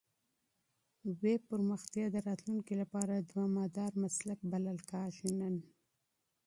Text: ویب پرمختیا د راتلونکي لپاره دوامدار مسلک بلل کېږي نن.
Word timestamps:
ویب 1.21 1.41
پرمختیا 1.51 2.05
د 2.11 2.17
راتلونکي 2.27 2.73
لپاره 2.81 3.13
دوامدار 3.29 3.91
مسلک 4.03 4.39
بلل 4.51 4.77
کېږي 4.89 5.31
نن. 5.39 5.55